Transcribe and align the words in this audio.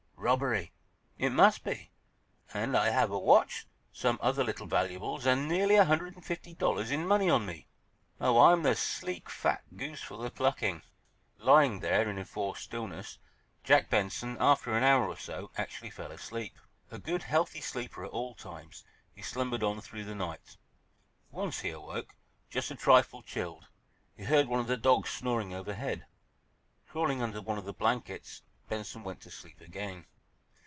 Robbery, 0.23 0.71
it 1.17 1.31
must 1.31 1.63
be. 1.63 1.89
And 2.53 2.77
I 2.77 2.91
have 2.91 3.09
a 3.09 3.17
watch, 3.17 3.65
some 3.91 4.19
other 4.21 4.43
little 4.43 4.67
valuables 4.67 5.25
and 5.25 5.47
nearly 5.49 5.75
a 5.75 5.83
hundred 5.83 6.13
and 6.15 6.23
fifty 6.23 6.53
dollars 6.53 6.91
in 6.91 7.07
money 7.07 7.27
on 7.27 7.43
me. 7.45 7.67
Oh, 8.19 8.39
I'm 8.39 8.61
the 8.61 8.75
sleek, 8.75 9.29
fat 9.31 9.63
goose 9.75 10.01
for 10.03 10.29
plucking!" 10.29 10.83
Lying 11.39 11.79
there, 11.79 12.07
in 12.07 12.19
enforced 12.19 12.65
stillness, 12.65 13.17
Jack 13.63 13.89
Benson, 13.89 14.37
after 14.39 14.73
an 14.77 14.83
hour 14.83 15.07
or 15.07 15.17
so, 15.17 15.49
actually 15.57 15.89
fell 15.89 16.11
asleep. 16.11 16.53
A 16.91 16.99
good, 16.99 17.23
healthy 17.23 17.59
sleeper 17.59 18.05
at 18.05 18.11
all 18.11 18.35
times, 18.35 18.85
he 19.15 19.23
slumbered 19.23 19.63
on 19.63 19.81
through 19.81 20.03
the 20.05 20.15
night. 20.15 20.55
Once 21.31 21.61
he 21.61 21.71
awoke, 21.71 22.15
just 22.49 22.69
a 22.71 22.75
trifle 22.75 23.23
chilled. 23.23 23.65
He 24.15 24.23
heard 24.25 24.47
one 24.47 24.59
of 24.59 24.67
the 24.67 24.77
dogs 24.77 25.09
snoring 25.09 25.51
overhead. 25.51 26.05
Crawling 26.87 27.23
under 27.23 27.41
one 27.41 27.57
of 27.57 27.65
the 27.65 27.73
blankets, 27.73 28.43
Benson 28.69 29.03
went 29.03 29.19
to 29.21 29.31
sleep 29.31 29.59
again. 29.59 30.05